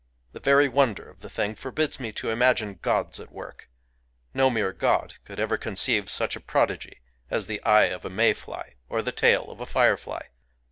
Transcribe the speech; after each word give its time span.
The 0.33 0.39
very 0.39 0.67
wonder 0.67 1.07
of 1.07 1.19
the 1.19 1.29
thing 1.29 1.53
forbids 1.53 1.99
me 1.99 2.11
to 2.13 2.31
imagine 2.31 2.79
gods 2.81 3.19
at 3.19 3.31
work: 3.31 3.69
no 4.33 4.49
mere 4.49 4.73
god 4.73 5.13
could 5.25 5.39
ever 5.39 5.59
contrive 5.59 6.09
such 6.09 6.35
a 6.35 6.39
prodigy 6.41 7.01
as 7.29 7.45
the 7.45 7.61
eye 7.61 7.83
of 7.93 8.03
a 8.03 8.09
May 8.09 8.33
fly 8.33 8.77
or 8.89 9.03
the 9.03 9.11
tail 9.11 9.51
of 9.51 9.61
a 9.61 9.65
firefly. 9.67 10.23